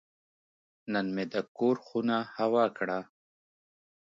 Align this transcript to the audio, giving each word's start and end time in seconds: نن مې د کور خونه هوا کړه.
نن 0.93 1.05
مې 1.15 1.25
د 1.33 1.35
کور 1.57 1.75
خونه 1.85 2.17
هوا 2.37 2.65
کړه. 2.77 2.99